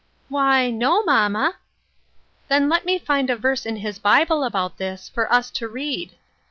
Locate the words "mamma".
1.03-1.57